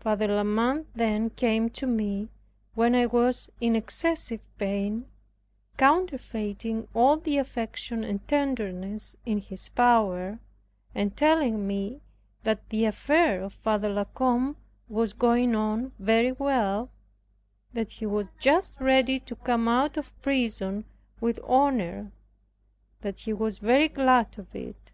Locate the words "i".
2.94-3.04